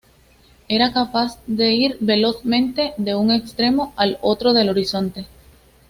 [0.67, 5.27] Era capaz de ir velozmente de un extremo al otro del horizonte.